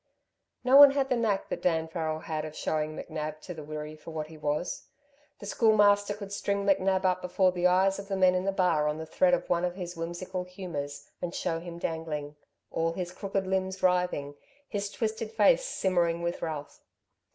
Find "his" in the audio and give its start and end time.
9.75-9.95, 12.93-13.11, 14.67-14.89